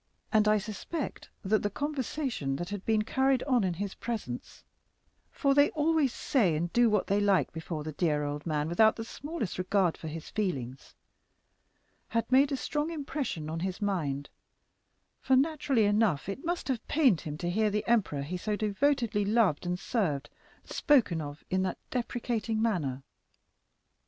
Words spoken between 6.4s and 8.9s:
and do what they like before the dear old man,